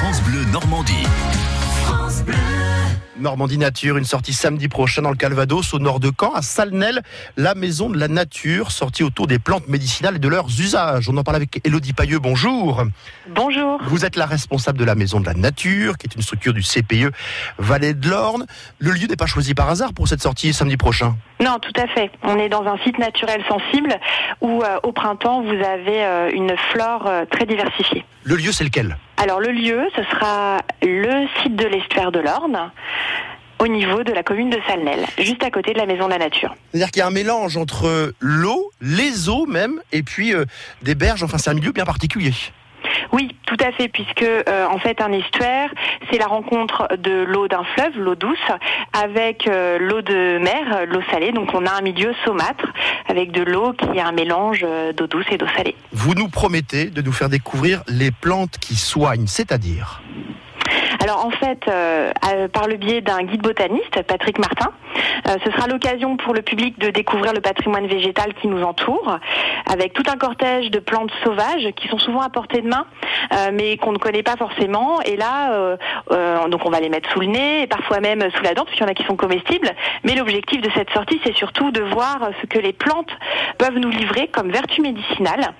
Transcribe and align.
France 0.00 0.22
Bleu 0.22 0.46
Normandie. 0.50 1.06
Normandie 3.18 3.58
Nature, 3.58 3.98
une 3.98 4.06
sortie 4.06 4.32
samedi 4.32 4.66
prochain 4.68 5.02
dans 5.02 5.10
le 5.10 5.16
Calvados, 5.16 5.74
au 5.74 5.78
nord 5.78 6.00
de 6.00 6.10
Caen, 6.18 6.32
à 6.32 6.40
Salnel, 6.40 7.02
la 7.36 7.54
maison 7.54 7.90
de 7.90 7.98
la 7.98 8.08
nature, 8.08 8.70
sortie 8.70 9.02
autour 9.02 9.26
des 9.26 9.38
plantes 9.38 9.68
médicinales 9.68 10.16
et 10.16 10.18
de 10.18 10.28
leurs 10.28 10.46
usages. 10.46 11.10
On 11.10 11.16
en 11.18 11.22
parle 11.22 11.36
avec 11.36 11.60
Elodie 11.66 11.92
Pailleux, 11.92 12.18
bonjour. 12.18 12.82
Bonjour. 13.28 13.78
Vous 13.82 14.06
êtes 14.06 14.16
la 14.16 14.24
responsable 14.24 14.78
de 14.78 14.84
la 14.84 14.94
maison 14.94 15.20
de 15.20 15.26
la 15.26 15.34
nature, 15.34 15.98
qui 15.98 16.06
est 16.06 16.14
une 16.14 16.22
structure 16.22 16.54
du 16.54 16.62
CPE 16.62 17.12
Vallée 17.58 17.92
de 17.92 18.08
l'Orne. 18.08 18.46
Le 18.78 18.92
lieu 18.92 19.06
n'est 19.06 19.16
pas 19.16 19.26
choisi 19.26 19.52
par 19.52 19.68
hasard 19.68 19.92
pour 19.92 20.08
cette 20.08 20.22
sortie 20.22 20.54
samedi 20.54 20.78
prochain 20.78 21.14
Non, 21.44 21.58
tout 21.60 21.78
à 21.78 21.86
fait. 21.88 22.10
On 22.22 22.38
est 22.38 22.48
dans 22.48 22.64
un 22.64 22.78
site 22.78 22.98
naturel 22.98 23.44
sensible 23.46 23.94
où 24.40 24.62
euh, 24.62 24.78
au 24.82 24.92
printemps, 24.92 25.42
vous 25.42 25.50
avez 25.50 26.02
euh, 26.02 26.30
une 26.32 26.56
flore 26.72 27.06
euh, 27.06 27.26
très 27.30 27.44
diversifiée. 27.44 28.06
Le 28.24 28.36
lieu, 28.36 28.50
c'est 28.50 28.64
lequel? 28.64 28.96
Alors 29.22 29.38
le 29.38 29.52
lieu, 29.52 29.82
ce 29.94 30.02
sera 30.04 30.62
le 30.80 31.26
site 31.42 31.54
de 31.54 31.66
l'estuaire 31.66 32.10
de 32.10 32.20
l'Orne 32.20 32.70
au 33.58 33.68
niveau 33.68 34.02
de 34.02 34.12
la 34.12 34.22
commune 34.22 34.48
de 34.48 34.58
Salnel, 34.66 35.04
juste 35.18 35.42
à 35.44 35.50
côté 35.50 35.74
de 35.74 35.78
la 35.78 35.84
maison 35.84 36.06
de 36.06 36.12
la 36.12 36.18
nature. 36.18 36.54
C'est-à-dire 36.70 36.90
qu'il 36.90 37.00
y 37.00 37.02
a 37.02 37.06
un 37.06 37.10
mélange 37.10 37.58
entre 37.58 38.14
l'eau, 38.18 38.72
les 38.80 39.28
eaux 39.28 39.44
même, 39.44 39.82
et 39.92 40.02
puis 40.02 40.34
euh, 40.34 40.46
des 40.80 40.94
berges, 40.94 41.22
enfin 41.22 41.36
c'est 41.36 41.50
un 41.50 41.54
milieu 41.54 41.72
bien 41.72 41.84
particulier. 41.84 42.32
Oui, 43.12 43.34
tout 43.46 43.56
à 43.60 43.72
fait, 43.72 43.88
puisque 43.88 44.22
euh, 44.22 44.66
en 44.66 44.78
fait 44.78 45.00
un 45.00 45.12
estuaire, 45.12 45.70
c'est 46.10 46.18
la 46.18 46.26
rencontre 46.26 46.88
de 46.98 47.24
l'eau 47.24 47.48
d'un 47.48 47.64
fleuve, 47.74 47.98
l'eau 47.98 48.14
douce, 48.14 48.38
avec 48.92 49.46
euh, 49.46 49.78
l'eau 49.78 50.02
de 50.02 50.38
mer, 50.38 50.86
l'eau 50.86 51.00
salée. 51.10 51.32
Donc 51.32 51.50
on 51.54 51.66
a 51.66 51.72
un 51.72 51.80
milieu 51.80 52.14
saumâtre 52.24 52.66
avec 53.08 53.32
de 53.32 53.42
l'eau 53.42 53.72
qui 53.72 53.98
est 53.98 54.00
un 54.00 54.12
mélange 54.12 54.64
euh, 54.64 54.92
d'eau 54.92 55.06
douce 55.06 55.26
et 55.30 55.38
d'eau 55.38 55.46
salée. 55.56 55.76
Vous 55.92 56.14
nous 56.14 56.28
promettez 56.28 56.86
de 56.86 57.02
nous 57.02 57.12
faire 57.12 57.28
découvrir 57.28 57.82
les 57.88 58.10
plantes 58.10 58.58
qui 58.58 58.76
soignent, 58.76 59.26
c'est-à-dire 59.26 60.02
alors 61.00 61.24
en 61.24 61.30
fait, 61.30 61.60
euh, 61.66 62.12
euh, 62.30 62.48
par 62.48 62.68
le 62.68 62.76
biais 62.76 63.00
d'un 63.00 63.22
guide 63.22 63.40
botaniste, 63.40 64.02
Patrick 64.02 64.38
Martin, 64.38 64.70
euh, 65.28 65.36
ce 65.44 65.50
sera 65.50 65.66
l'occasion 65.66 66.18
pour 66.18 66.34
le 66.34 66.42
public 66.42 66.78
de 66.78 66.90
découvrir 66.90 67.32
le 67.32 67.40
patrimoine 67.40 67.86
végétal 67.86 68.34
qui 68.34 68.48
nous 68.48 68.62
entoure, 68.62 69.18
avec 69.66 69.94
tout 69.94 70.02
un 70.12 70.16
cortège 70.16 70.70
de 70.70 70.78
plantes 70.78 71.10
sauvages 71.24 71.70
qui 71.74 71.88
sont 71.88 71.98
souvent 71.98 72.20
à 72.20 72.28
portée 72.28 72.60
de 72.60 72.68
main, 72.68 72.84
mais 73.52 73.78
qu'on 73.78 73.92
ne 73.92 73.98
connaît 73.98 74.22
pas 74.22 74.36
forcément. 74.36 75.00
Et 75.02 75.16
là, 75.16 75.76
donc 76.48 76.66
on 76.66 76.70
va 76.70 76.80
les 76.80 76.88
mettre 76.88 77.10
sous 77.12 77.20
le 77.20 77.26
nez, 77.26 77.62
et 77.62 77.66
parfois 77.66 78.00
même 78.00 78.22
sous 78.34 78.42
la 78.42 78.54
dent, 78.54 78.64
parce 78.64 78.76
qu'il 78.76 78.82
y 78.82 78.88
en 78.88 78.90
a 78.90 78.94
qui 78.94 79.04
sont 79.04 79.16
comestibles. 79.16 79.70
Mais 80.04 80.14
l'objectif 80.14 80.60
de 80.60 80.70
cette 80.74 80.90
sortie, 80.90 81.20
c'est 81.24 81.34
surtout 81.34 81.70
de 81.70 81.82
voir 81.82 82.30
ce 82.40 82.46
que 82.46 82.58
les 82.58 82.72
plantes 82.72 83.10
peuvent 83.58 83.78
nous 83.78 83.90
livrer 83.90 84.28
comme 84.28 84.50
vertu 84.50 84.82
médicinale 84.82 85.54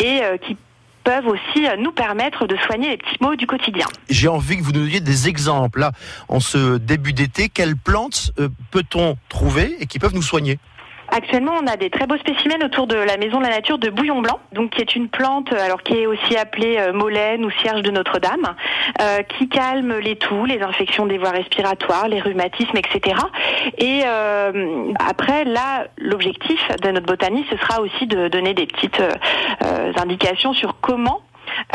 et 0.00 0.20
qui 0.42 0.56
peuvent 1.04 1.26
aussi 1.26 1.66
nous 1.78 1.92
permettre 1.92 2.46
de 2.46 2.56
soigner 2.66 2.90
les 2.90 2.96
petits 2.96 3.16
maux 3.20 3.36
du 3.36 3.46
quotidien. 3.46 3.86
J'ai 4.08 4.28
envie 4.28 4.56
que 4.56 4.62
vous 4.62 4.72
nous 4.72 4.80
donniez 4.80 5.00
des 5.00 5.28
exemples. 5.28 5.80
Là, 5.80 5.92
en 6.28 6.40
ce 6.40 6.78
début 6.78 7.12
d'été, 7.12 7.48
quelles 7.48 7.76
plantes 7.76 8.32
euh, 8.38 8.48
peut-on 8.70 9.16
trouver 9.28 9.76
et 9.80 9.86
qui 9.86 9.98
peuvent 9.98 10.14
nous 10.14 10.22
soigner? 10.22 10.58
Actuellement, 11.14 11.52
on 11.62 11.66
a 11.66 11.76
des 11.76 11.90
très 11.90 12.06
beaux 12.06 12.16
spécimens 12.16 12.64
autour 12.64 12.86
de 12.86 12.96
la 12.96 13.18
maison 13.18 13.36
de 13.36 13.42
la 13.42 13.50
nature 13.50 13.76
de 13.76 13.90
Bouillon 13.90 14.22
Blanc, 14.22 14.40
donc 14.52 14.70
qui 14.70 14.80
est 14.80 14.96
une 14.96 15.10
plante, 15.10 15.52
euh, 15.52 15.62
alors 15.62 15.82
qui 15.82 15.92
est 15.92 16.06
aussi 16.06 16.38
appelée 16.38 16.78
euh, 16.78 16.94
molène 16.94 17.44
ou 17.44 17.50
cierge 17.50 17.82
de 17.82 17.90
Notre-Dame, 17.90 18.54
euh, 18.98 19.22
qui 19.22 19.46
calme 19.50 19.98
les 19.98 20.16
toux, 20.16 20.46
les 20.46 20.62
infections 20.62 21.04
des 21.04 21.18
voies 21.18 21.32
respiratoires, 21.32 22.08
les 22.08 22.18
rhumatismes, 22.18 22.78
etc. 22.78 23.20
Et 23.76 24.04
euh, 24.06 24.90
après, 25.06 25.44
là, 25.44 25.86
l'objectif 25.98 26.66
de 26.82 26.90
notre 26.90 27.06
botaniste, 27.06 27.48
ce 27.50 27.58
sera 27.58 27.82
aussi 27.82 28.06
de 28.06 28.28
donner 28.28 28.54
des 28.54 28.64
petites 28.64 29.02
indications 29.96 30.54
sur 30.54 30.76
comment 30.80 31.20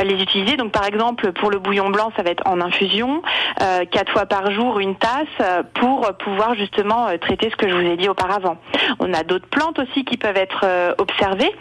les 0.03 0.21
utiliser. 0.21 0.57
Donc 0.57 0.71
par 0.71 0.85
exemple 0.85 1.31
pour 1.33 1.51
le 1.51 1.59
bouillon 1.59 1.89
blanc, 1.89 2.11
ça 2.15 2.23
va 2.23 2.31
être 2.31 2.43
en 2.45 2.61
infusion, 2.61 3.21
euh, 3.61 3.85
quatre 3.85 4.11
fois 4.11 4.25
par 4.25 4.51
jour 4.51 4.79
une 4.79 4.95
tasse 4.95 5.27
euh, 5.41 5.63
pour 5.75 6.11
pouvoir 6.17 6.55
justement 6.55 7.07
euh, 7.07 7.17
traiter 7.17 7.49
ce 7.49 7.55
que 7.55 7.67
je 7.67 7.73
vous 7.73 7.81
ai 7.81 7.97
dit 7.97 8.09
auparavant. 8.09 8.57
On 8.99 9.13
a 9.13 9.23
d'autres 9.23 9.47
plantes 9.47 9.80
aussi 9.80 10.05
qui 10.05 10.17
peuvent 10.17 10.37
être 10.37 10.65
observées, 10.97 11.52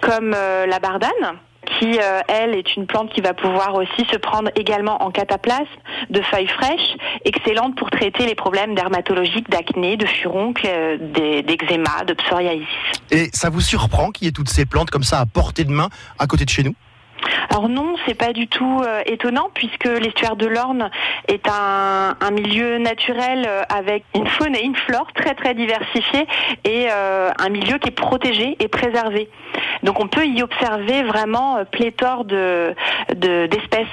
comme 0.00 0.30
la 0.30 0.78
bardane 0.78 1.38
qui, 1.78 1.98
elle, 2.28 2.54
est 2.54 2.76
une 2.76 2.86
plante 2.86 3.12
qui 3.12 3.20
va 3.20 3.32
pouvoir 3.32 3.74
aussi 3.74 4.04
se 4.10 4.16
prendre 4.16 4.50
également 4.56 5.02
en 5.02 5.10
cataplasme, 5.10 5.66
de 6.08 6.20
feuilles 6.22 6.48
fraîches, 6.48 6.96
excellente 7.24 7.76
pour 7.76 7.90
traiter 7.90 8.26
les 8.26 8.34
problèmes 8.34 8.74
dermatologiques, 8.74 9.48
d'acné, 9.50 9.96
de 9.96 10.06
furoncle, 10.06 10.66
d'eczéma, 11.12 12.04
de 12.06 12.14
psoriasis. 12.14 12.66
Et 13.10 13.28
ça 13.32 13.50
vous 13.50 13.60
surprend 13.60 14.10
qu'il 14.10 14.26
y 14.26 14.28
ait 14.28 14.32
toutes 14.32 14.48
ces 14.48 14.66
plantes 14.66 14.90
comme 14.90 15.04
ça 15.04 15.20
à 15.20 15.26
portée 15.26 15.64
de 15.64 15.72
main 15.72 15.88
à 16.18 16.26
côté 16.26 16.44
de 16.44 16.50
chez 16.50 16.62
nous? 16.62 16.74
Alors 17.50 17.68
non, 17.68 17.96
c'est 18.06 18.14
pas 18.14 18.32
du 18.32 18.46
tout 18.46 18.80
euh, 18.86 19.02
étonnant 19.06 19.50
puisque 19.52 19.84
l'estuaire 19.84 20.36
de 20.36 20.46
l'Orne 20.46 20.88
est 21.26 21.48
un, 21.48 22.14
milieu 22.30 22.78
naturel 22.78 23.44
euh, 23.46 23.62
avec 23.68 24.04
une 24.14 24.28
faune 24.28 24.54
et 24.54 24.62
une 24.62 24.76
flore 24.76 25.08
très 25.16 25.34
très 25.34 25.54
diversifiées 25.54 26.28
et 26.62 26.86
euh, 26.90 27.30
un 27.36 27.48
milieu 27.48 27.78
qui 27.78 27.88
est 27.88 27.94
protégé 27.94 28.56
et 28.60 28.68
préservé. 28.68 29.28
Donc 29.82 29.98
on 29.98 30.06
peut 30.06 30.26
y 30.26 30.42
observer 30.42 31.02
vraiment 31.02 31.64
pléthore 31.72 32.24
de 32.24 32.72
d'espèces. 33.16 33.88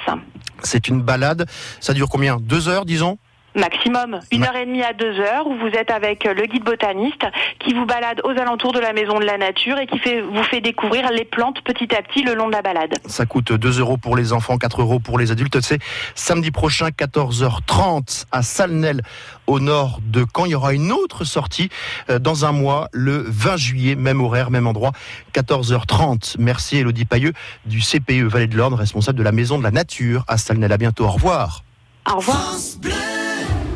c'est 0.62 0.86
une 0.86 1.02
balade. 1.02 1.46
Ça 1.80 1.94
dure 1.94 2.08
combien? 2.08 2.36
Deux 2.36 2.68
heures, 2.68 2.84
disons? 2.84 3.18
Maximum 3.58 4.20
une 4.30 4.44
heure 4.44 4.56
et 4.56 4.66
demie 4.66 4.82
à 4.82 4.92
deux 4.92 5.18
heures 5.20 5.46
où 5.46 5.56
vous 5.56 5.68
êtes 5.68 5.90
avec 5.90 6.24
le 6.24 6.46
guide 6.46 6.64
botaniste 6.64 7.26
qui 7.58 7.74
vous 7.74 7.86
balade 7.86 8.20
aux 8.24 8.30
alentours 8.30 8.72
de 8.72 8.78
la 8.78 8.92
maison 8.92 9.18
de 9.18 9.24
la 9.24 9.38
nature 9.38 9.78
et 9.78 9.86
qui 9.86 9.98
fait, 9.98 10.20
vous 10.20 10.42
fait 10.44 10.60
découvrir 10.60 11.10
les 11.10 11.24
plantes 11.24 11.62
petit 11.62 11.94
à 11.94 12.02
petit 12.02 12.22
le 12.22 12.34
long 12.34 12.46
de 12.46 12.52
la 12.52 12.62
balade. 12.62 12.94
Ça 13.06 13.26
coûte 13.26 13.52
2 13.52 13.80
euros 13.80 13.96
pour 13.96 14.16
les 14.16 14.32
enfants, 14.32 14.58
4 14.58 14.82
euros 14.82 15.00
pour 15.00 15.18
les 15.18 15.30
adultes. 15.30 15.60
C'est 15.60 15.78
samedi 16.14 16.50
prochain, 16.50 16.88
14h30 16.88 18.26
à 18.32 18.42
Salnel, 18.42 19.02
au 19.46 19.60
nord 19.60 20.00
de 20.04 20.24
Caen. 20.34 20.46
Il 20.46 20.52
y 20.52 20.54
aura 20.54 20.72
une 20.72 20.92
autre 20.92 21.24
sortie 21.24 21.68
euh, 22.10 22.18
dans 22.18 22.44
un 22.44 22.52
mois, 22.52 22.88
le 22.92 23.24
20 23.26 23.56
juillet, 23.56 23.94
même 23.94 24.20
horaire, 24.20 24.50
même 24.50 24.66
endroit, 24.66 24.92
14h30. 25.34 26.36
Merci 26.38 26.78
Elodie 26.78 27.04
Pailleux 27.04 27.32
du 27.66 27.80
CPE 27.80 28.24
Vallée 28.24 28.46
de 28.46 28.56
l'Orne, 28.56 28.74
responsable 28.74 29.18
de 29.18 29.24
la 29.24 29.32
maison 29.32 29.58
de 29.58 29.62
la 29.62 29.70
nature 29.70 30.24
à 30.28 30.38
Salnel. 30.38 30.72
À 30.72 30.76
bientôt. 30.76 31.04
Au 31.04 31.10
revoir. 31.10 31.64
Au 32.10 32.16
revoir. 32.16 32.54